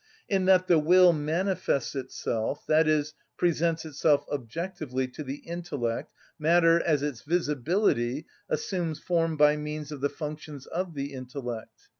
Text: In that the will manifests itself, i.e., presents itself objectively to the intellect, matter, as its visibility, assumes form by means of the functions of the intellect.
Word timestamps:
In 0.27 0.45
that 0.45 0.65
the 0.65 0.79
will 0.79 1.13
manifests 1.13 1.93
itself, 1.93 2.65
i.e., 2.67 3.03
presents 3.37 3.85
itself 3.85 4.25
objectively 4.31 5.07
to 5.09 5.23
the 5.23 5.45
intellect, 5.47 6.11
matter, 6.39 6.81
as 6.81 7.03
its 7.03 7.21
visibility, 7.21 8.25
assumes 8.49 8.97
form 8.97 9.37
by 9.37 9.57
means 9.57 9.91
of 9.91 10.01
the 10.01 10.09
functions 10.09 10.65
of 10.65 10.95
the 10.95 11.13
intellect. 11.13 11.81